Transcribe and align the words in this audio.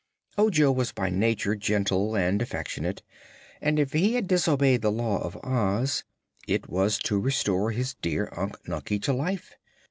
Ojo 0.35 0.71
was 0.71 0.91
by 0.91 1.11
nature 1.11 1.55
gentle 1.55 2.15
and 2.15 2.41
affectionate 2.41 3.03
and 3.61 3.77
if 3.79 3.93
he 3.93 4.15
had 4.15 4.25
disobeyed 4.27 4.81
the 4.81 4.91
Law 4.91 5.21
of 5.21 5.37
Oz 5.43 6.03
it 6.47 6.67
was 6.67 6.97
to 6.97 7.19
restore 7.19 7.69
his 7.69 7.93
dear 7.93 8.27
Unc 8.35 8.63
Nunkie 8.67 8.99
to 9.03 9.13
life. 9.13 9.51